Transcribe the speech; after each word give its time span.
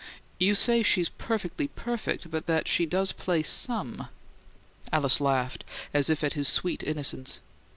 "You 0.39 0.55
say 0.55 0.81
she's 0.81 1.09
perfectly 1.09 1.67
perfect, 1.67 2.31
but 2.31 2.47
that 2.47 2.67
she 2.67 2.87
does 2.87 3.11
play 3.11 3.43
SOME" 3.43 4.07
Alice 4.91 5.21
laughed, 5.21 5.63
as 5.93 6.09
if 6.09 6.23
at 6.23 6.33
his 6.33 6.47
sweet 6.47 6.81
innocence. 6.81 7.39